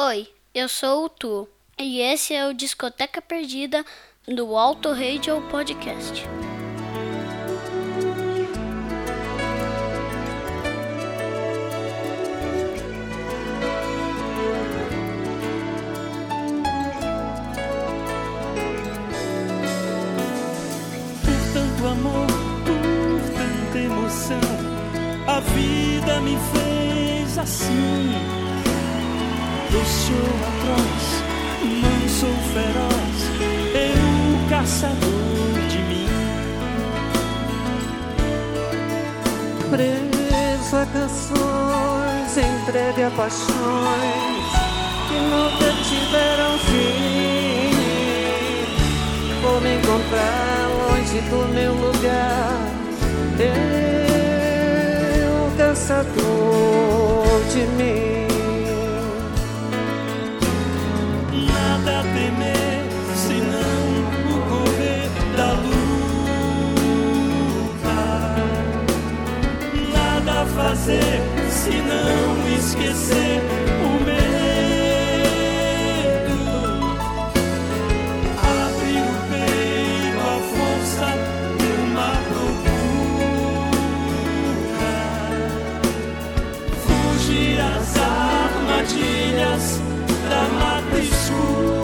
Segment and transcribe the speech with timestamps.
[0.00, 3.84] Oi, eu sou o Tu e esse é o Discoteca Perdida
[4.28, 6.22] do Alto Radio Podcast.
[21.52, 22.26] Tanto amor,
[22.64, 24.40] por tanta emoção,
[25.26, 28.37] a vida me fez assim.
[29.78, 31.06] Eu sou atroz,
[31.62, 33.18] não sou feroz,
[33.74, 34.08] eu
[34.50, 36.08] caçador de mim.
[39.70, 44.48] Preso a canções, entregue a paixões
[45.06, 47.70] que nunca tiveram fim.
[49.40, 52.68] Vou me encontrar longe do meu lugar.
[53.38, 54.26] Eu,
[55.56, 58.07] caçador de mim.
[70.88, 73.42] Fazer, senão esquecer
[73.84, 74.32] o medo.
[78.38, 81.08] Abrir o peito à força
[81.58, 83.04] de uma procura.
[86.86, 89.64] Fugir às armadilhas
[90.30, 91.80] da mata escura.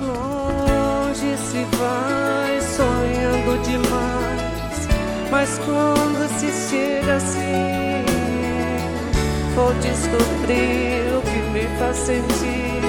[0.00, 4.78] Longe se vai sonhando demais,
[5.30, 5.97] mas quando
[6.38, 8.04] se chega assim,
[9.56, 12.80] vou descobrir o que me faz sentir.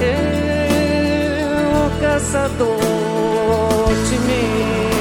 [0.00, 2.78] Eu, caçador
[4.08, 4.93] de mim.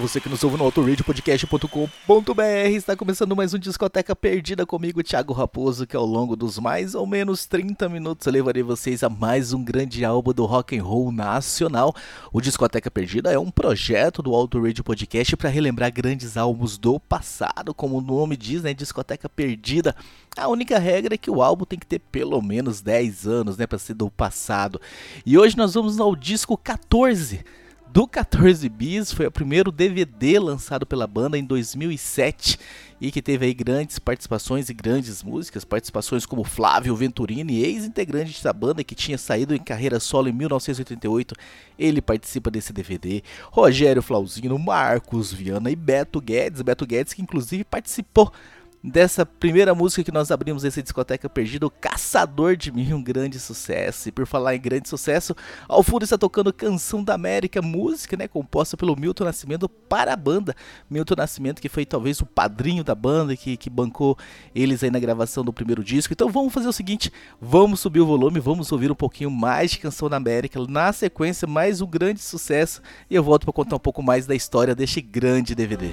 [0.00, 5.86] Você que nos ouve no autoradiopodcast.com.br, está começando mais um Discoteca Perdida comigo, Thiago Raposo,
[5.86, 9.62] que ao longo dos mais ou menos 30 minutos eu levarei vocês a mais um
[9.62, 11.94] grande álbum do rock and roll nacional.
[12.32, 16.98] O Discoteca Perdida é um projeto do Auto Radio Podcast para relembrar grandes álbuns do
[16.98, 19.94] passado, como o nome diz, né, Discoteca Perdida.
[20.34, 23.66] A única regra é que o álbum tem que ter pelo menos 10 anos, né,
[23.66, 24.80] para ser do passado.
[25.26, 27.44] E hoje nós vamos ao disco 14
[27.92, 32.56] do 14 Bis, foi o primeiro DVD lançado pela banda em 2007
[33.00, 38.52] e que teve aí grandes participações e grandes músicas, participações como Flávio Venturini, ex-integrante da
[38.52, 41.34] banda que tinha saído em carreira solo em 1988,
[41.76, 43.24] ele participa desse DVD.
[43.50, 48.32] Rogério Flauzino, Marcos Viana e Beto Guedes, Beto Guedes que inclusive participou
[48.82, 54.08] dessa primeira música que nós abrimos essa discoteca perdida, Caçador de Mim, um grande sucesso.
[54.08, 55.34] E por falar em grande sucesso,
[55.68, 60.16] ao fundo está tocando Canção da América, música, né, composta pelo Milton Nascimento para a
[60.16, 60.54] banda.
[60.88, 64.16] Milton Nascimento que foi talvez o padrinho da banda que, que bancou
[64.54, 66.12] eles aí na gravação do primeiro disco.
[66.12, 69.78] Então vamos fazer o seguinte, vamos subir o volume, vamos ouvir um pouquinho mais de
[69.78, 70.60] Canção da América.
[70.68, 74.34] Na sequência, mais um grande sucesso e eu volto para contar um pouco mais da
[74.34, 75.92] história deste grande DVD.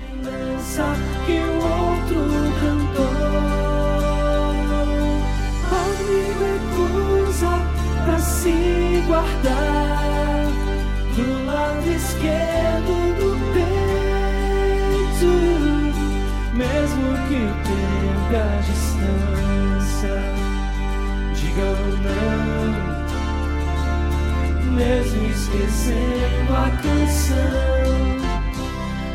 [0.67, 1.16] lembrança
[24.77, 27.37] mesmo esquecendo a canção.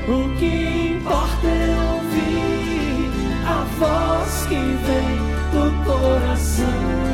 [0.09, 3.11] O que importa é ouvir
[3.47, 5.13] a voz que vem
[5.53, 7.13] do coração.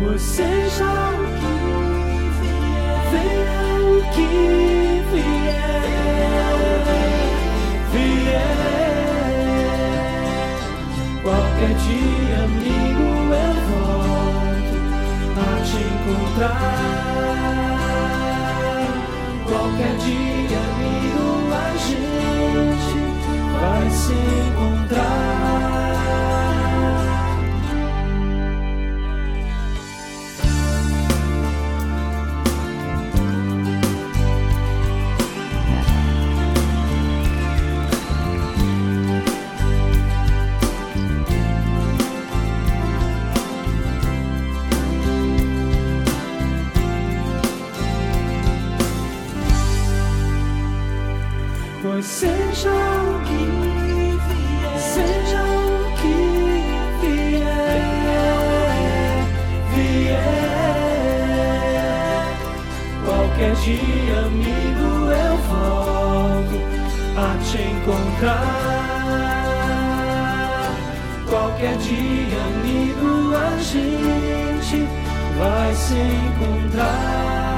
[0.00, 0.48] Você
[0.78, 1.29] já
[16.40, 16.74] encontrar.
[19.46, 22.94] Qualquer dia, amigo, a gente
[23.60, 25.19] vai se encontrar.
[52.02, 53.44] Seja o que
[54.26, 56.16] vier, seja o que
[57.02, 57.84] vier,
[59.74, 60.40] vier.
[63.04, 66.56] Qualquer dia, amigo, eu volto
[67.18, 68.70] a te encontrar.
[71.28, 74.88] Qualquer dia, amigo, a gente
[75.38, 77.49] vai se encontrar.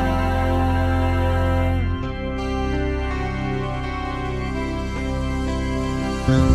[6.25, 6.51] Mm-hmm.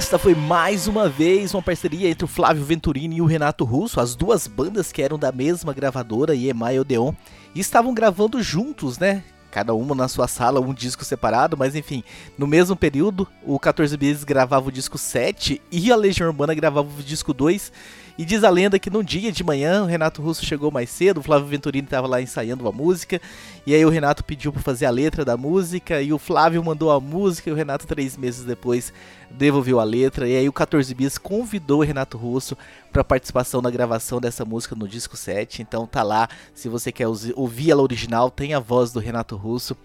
[0.00, 4.00] Esta foi mais uma vez uma parceria entre o Flávio Venturini e o Renato Russo,
[4.00, 7.12] as duas bandas que eram da mesma gravadora, EMI e Odeon,
[7.54, 9.22] e estavam gravando juntos, né?
[9.50, 12.02] Cada uma na sua sala, um disco separado, mas enfim,
[12.38, 16.88] no mesmo período, o 14 Bis gravava o disco 7 e a Legião Urbana gravava
[16.88, 17.70] o disco 2.
[18.16, 21.20] E diz a lenda que num dia de manhã o Renato Russo chegou mais cedo,
[21.20, 23.20] o Flávio Venturini estava lá ensaiando uma música,
[23.66, 26.90] e aí o Renato pediu para fazer a letra da música, e o Flávio mandou
[26.90, 28.92] a música, e o Renato, três meses depois,
[29.30, 32.56] devolveu a letra, e aí o 14 Bis convidou o Renato Russo
[32.92, 35.62] para participação na gravação dessa música no disco 7.
[35.62, 39.76] Então tá lá, se você quer ouvir ela original, tem a voz do Renato Russo.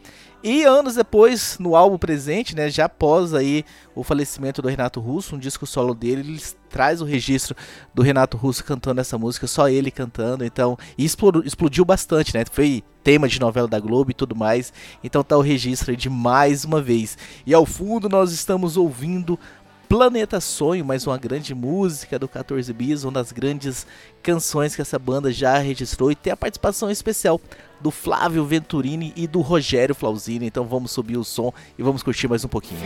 [0.44, 3.66] E anos depois, no álbum presente, né, já após aí
[3.96, 7.56] o falecimento do Renato Russo, um disco solo dele, ele traz o registro
[7.96, 12.44] do Renato Russo cantando essa música, só ele cantando, então, e explodiu, bastante, né?
[12.52, 14.74] Foi tema de novela da Globo e tudo mais.
[15.04, 17.16] Então tá o registro aí de mais uma vez.
[17.46, 19.40] E ao fundo nós estamos ouvindo
[19.88, 23.86] Planeta Sonho, mais uma grande música do 14 Bis, uma das grandes
[24.24, 27.40] canções que essa banda já registrou e tem a participação especial
[27.80, 30.48] do Flávio Venturini e do Rogério Flauzini.
[30.48, 32.82] Então vamos subir o som e vamos curtir mais um pouquinho.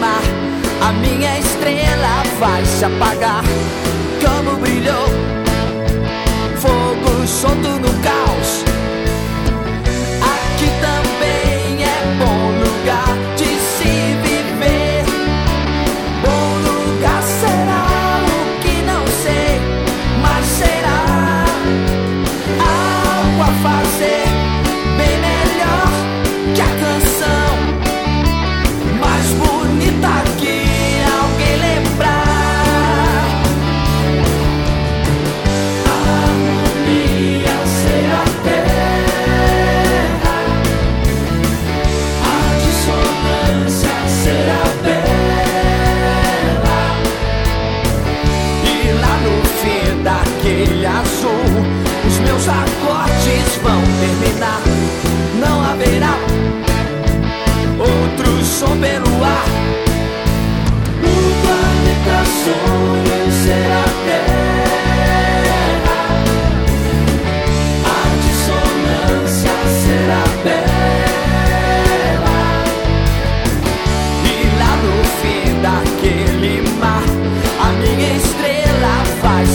[0.00, 0.22] Mar,
[0.80, 3.44] a minha estrela vai se apagar
[4.24, 5.06] como brilhou.
[6.56, 8.02] Fogo solto no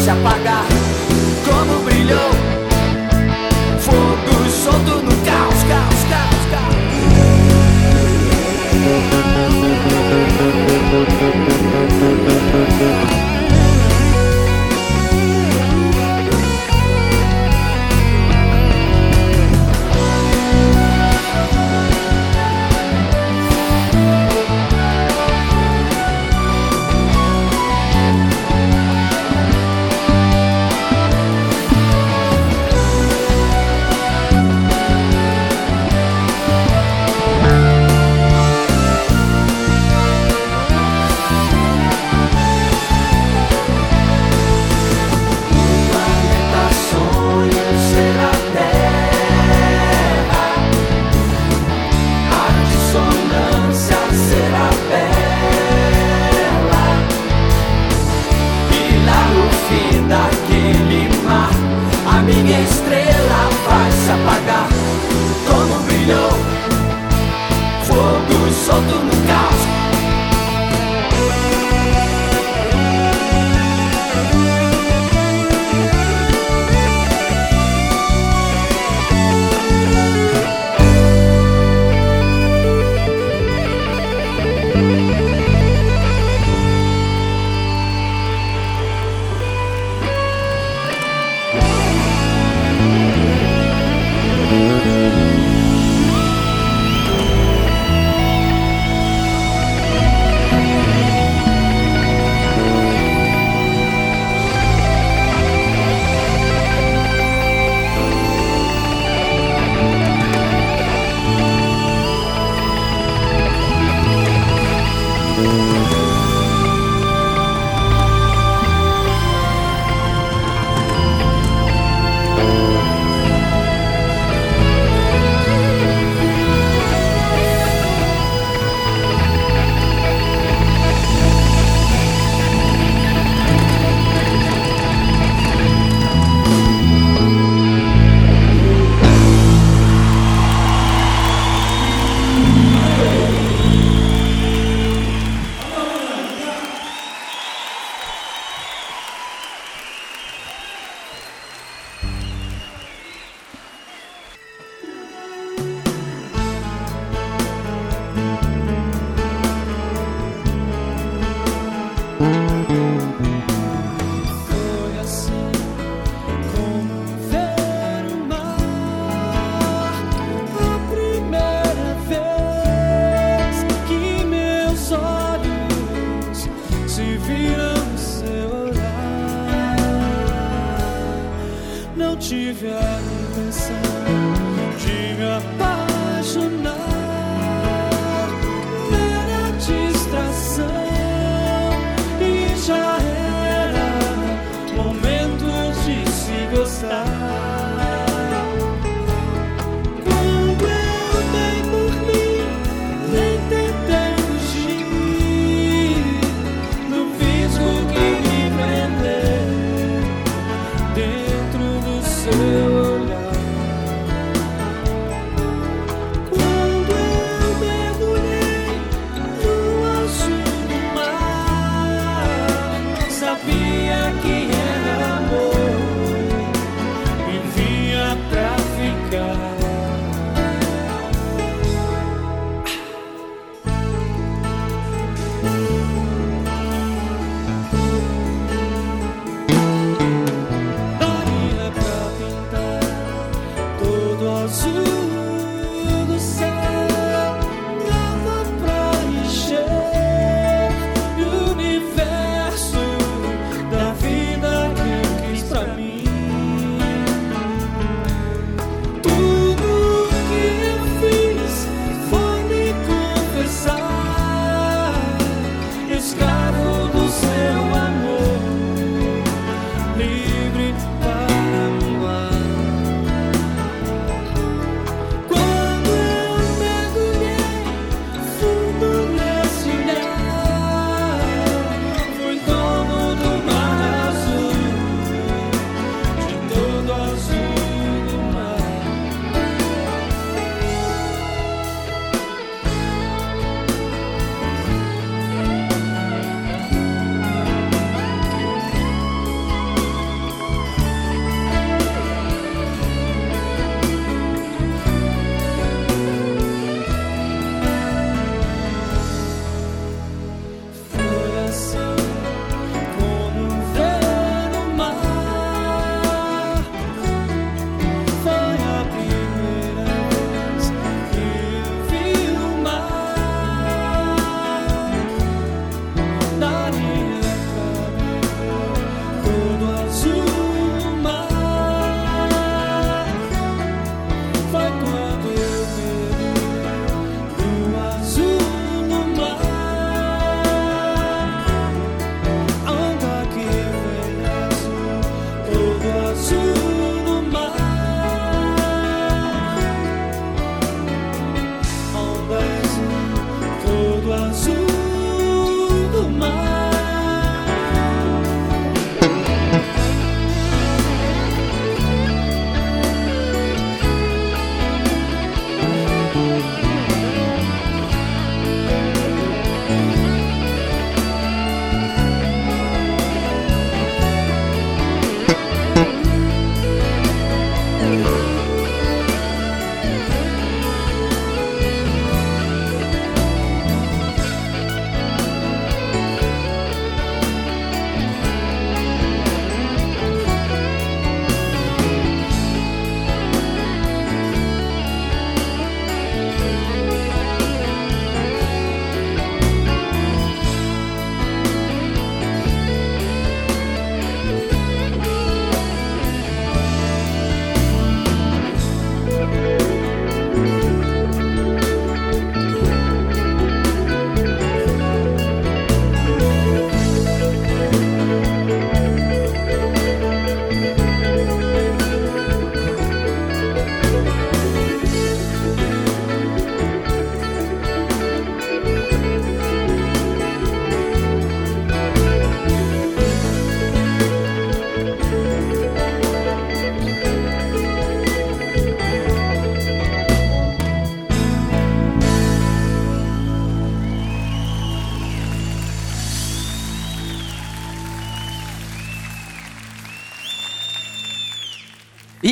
[0.09, 0.38] siapa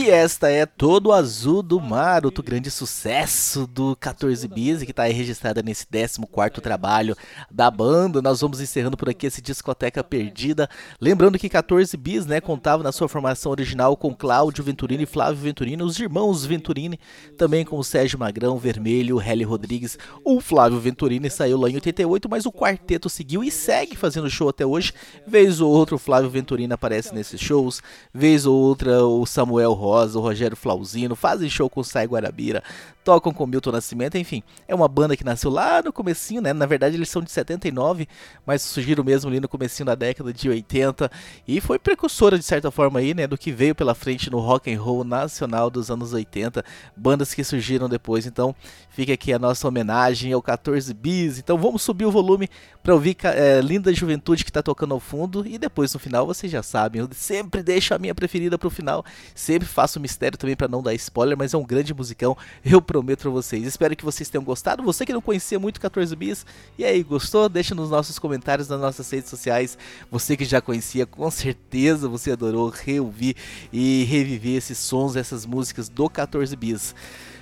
[0.07, 5.03] E esta é Todo Azul do Mar, outro grande sucesso do 14 Bis, que está
[5.03, 7.13] registrada nesse 14 trabalho
[7.51, 8.21] da banda.
[8.21, 10.69] Nós vamos encerrando por aqui esse Discoteca Perdida.
[11.01, 15.41] Lembrando que 14 Bis né, contava na sua formação original com Cláudio Venturini e Flávio
[15.41, 16.97] Venturini, os irmãos Venturini,
[17.37, 19.99] também com o Sérgio Magrão, Vermelho, Heli Rodrigues.
[20.23, 24.47] O Flávio Venturini saiu lá em 88, mas o quarteto seguiu e segue fazendo show
[24.47, 24.93] até hoje.
[25.27, 27.81] Vez ou outra o Flávio Venturini aparece nesses shows,
[28.13, 32.63] vez ou outra o Samuel Rosa, o Rogério Flauzino, fazem show com o Sai Guarabira,
[33.03, 36.51] tocam com Milton Nascimento, enfim, é uma banda que nasceu lá no comecinho, né?
[36.51, 38.07] Na verdade eles são de 79,
[38.45, 41.09] mas surgiram mesmo ali no comecinho da década de 80
[41.47, 44.73] e foi precursora de certa forma aí, né, do que veio pela frente no rock
[44.73, 46.63] and roll nacional dos anos 80,
[46.95, 48.25] bandas que surgiram depois.
[48.25, 48.53] Então,
[48.89, 51.39] fica aqui a nossa homenagem ao 14 Bis.
[51.39, 52.49] Então, vamos subir o volume
[52.83, 56.51] para ouvir é, Linda Juventude que tá tocando ao fundo e depois no final vocês
[56.51, 60.67] já sabem, eu sempre deixo a minha preferida pro final, sempre faço mistério também para
[60.67, 63.65] não dar spoiler, mas é um grande musicão, eu prometo pra vocês.
[63.65, 64.83] Espero que vocês tenham gostado.
[64.83, 66.45] Você que não conhecia muito 14 Bis,
[66.77, 67.47] e aí, gostou?
[67.47, 69.77] Deixa nos nossos comentários nas nossas redes sociais.
[70.11, 73.35] Você que já conhecia, com certeza você adorou reouvir
[73.71, 76.93] e reviver esses sons, essas músicas do 14 Bis.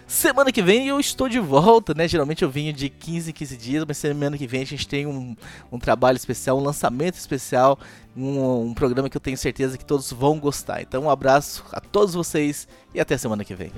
[0.08, 2.08] Semana que vem eu estou de volta, né?
[2.08, 5.08] Geralmente eu venho de 15 em 15 dias, mas semana que vem a gente tem
[5.08, 5.36] um,
[5.72, 7.80] um trabalho especial, um lançamento especial,
[8.16, 10.82] um, um programa que eu tenho certeza que todos vão gostar.
[10.82, 13.72] Então um abraço a todos vocês e até semana que vem.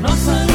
[0.00, 0.51] Nossa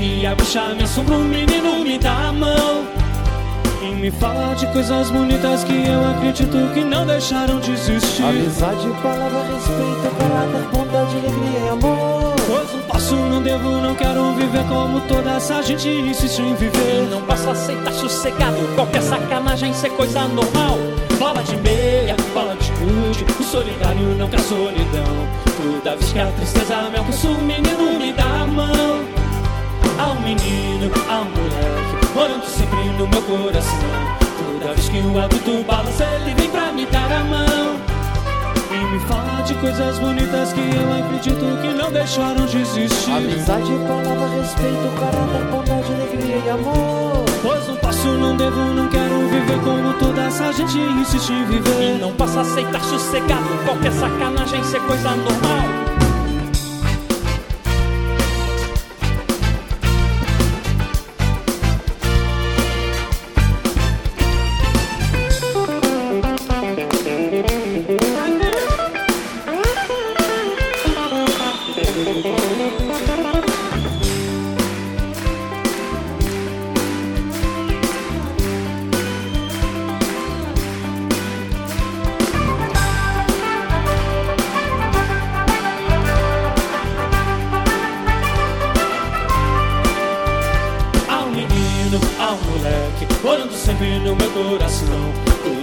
[0.00, 2.86] Que a bruxa me assombra O menino me dá a mão
[3.82, 8.88] E me fala de coisas bonitas Que eu acredito que não deixaram de existir Amizade,
[9.02, 12.34] palavra, respeito, caráter, bondade, alegria e amor.
[12.46, 17.06] Pois não posso, não devo, não quero viver como toda essa gente insiste em viver.
[17.10, 20.78] Não posso aceitar sossegado qualquer sacanagem ser coisa normal.
[21.18, 25.28] Bola de meia, bola de gude, o solidário não quer solidão.
[25.58, 28.99] Toda vez que a tristeza me alcança, o menino me dá a mão.
[33.00, 33.78] No meu coração.
[34.60, 37.80] Toda vez que o adulto balança, ele vem pra me dar a mão.
[38.70, 43.10] E me fala de coisas bonitas que eu acredito que não deixaram de existir.
[43.10, 47.24] Amizade, palavra, respeito, caráter, bondade, alegria e amor.
[47.42, 51.44] Pois não posso, não devo, não quero viver como toda essa gente insiste em E
[51.46, 51.98] viver.
[52.00, 55.79] não posso aceitar sossegado qualquer sacanagem ser coisa normal.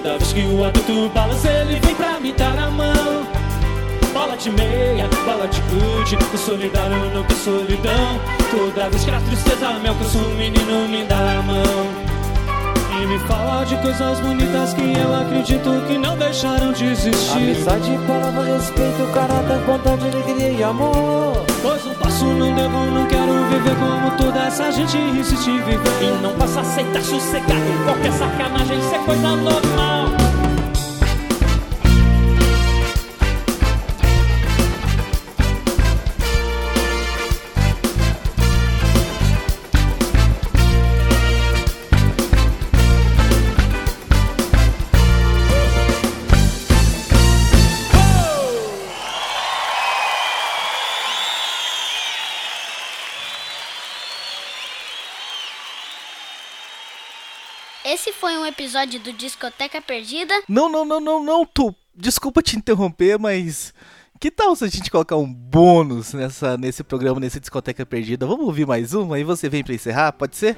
[0.08, 3.28] Toda vez que o adulto balança, ele vem pra me dar a mão.
[4.14, 8.22] Bola de meia, bola de gude, o solidário não quer solidão.
[8.50, 11.64] Toda vez que a tristeza me alcança, o menino me dá a mão.
[13.02, 17.36] E me fala de coisas bonitas que eu acredito que não deixaram de existir.
[17.36, 21.47] Amizade, palavra, respeito, caráter, bondade, alegria e amor.
[21.62, 25.80] Pois não posso, não devo, não quero viver como toda essa gente insiste viver.
[26.02, 30.07] E não posso aceitar sossegado qualquer sacanagem ser coisa normal.
[57.98, 60.32] Esse foi um episódio do Discoteca Perdida.
[60.48, 61.74] Não, não, não, não, não, Tu.
[61.96, 63.74] Desculpa te interromper, mas
[64.20, 68.28] que tal se a gente colocar um bônus nessa, nesse programa, nesse Discoteca Perdida?
[68.28, 70.12] Vamos ouvir mais uma aí você vem pra encerrar?
[70.12, 70.56] Pode ser?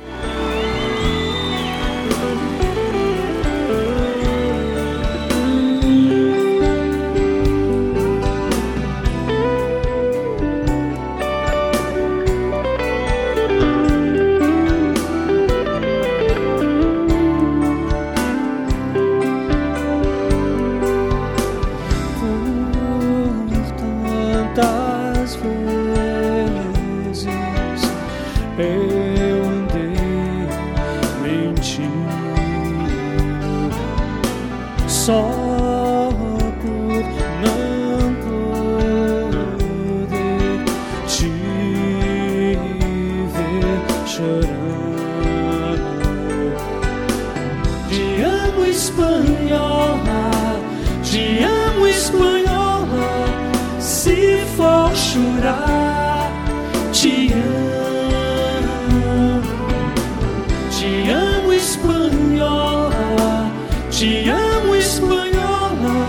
[61.10, 63.50] Te amo, espanhola.
[63.89, 66.06] Te amo, espanhola.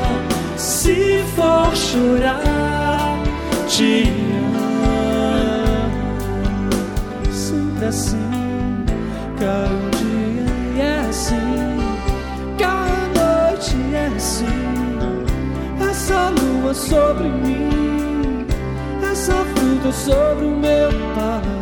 [0.58, 3.18] Se for chorar,
[3.66, 4.92] te amo.
[7.32, 8.84] Sempre assim,
[9.38, 11.78] cada dia é assim.
[12.58, 14.44] Cada noite é assim.
[15.80, 18.46] Essa lua sobre mim,
[19.10, 21.59] essa fruta sobre o meu paladar.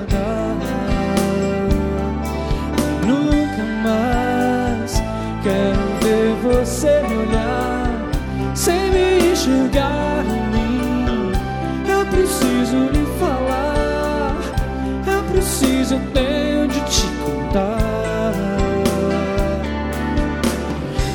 [5.43, 8.09] Quero ver você me olhar
[8.55, 11.33] sem me enxergar em mim.
[11.89, 14.37] Eu preciso lhe falar,
[15.07, 18.33] eu preciso, eu tenho de te contar.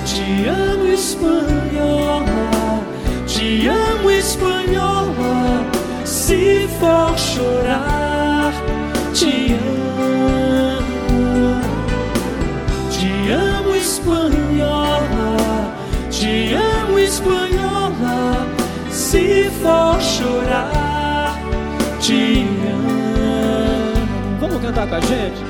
[0.06, 2.26] Te amo, espanhola,
[3.28, 5.64] te amo, espanhola.
[6.06, 7.83] Se for chorar,
[19.14, 21.38] Se for chorar,
[22.02, 23.94] te amo.
[24.40, 25.44] Vamos cantar com a gente?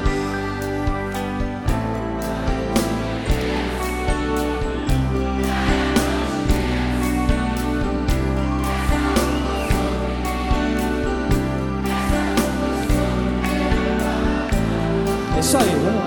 [15.37, 16.02] É isso aí, vamos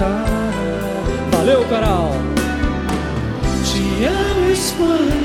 [0.00, 0.50] te contar.
[1.32, 2.12] Valeu, Coral!
[3.64, 5.19] Te amo, espanhola.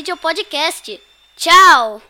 [0.00, 0.98] Radio Podcast.
[1.36, 2.00] Tchau!